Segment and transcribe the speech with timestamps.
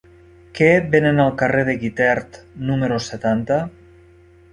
[0.59, 2.39] Què venen al carrer de Guitert
[2.71, 3.59] número setanta?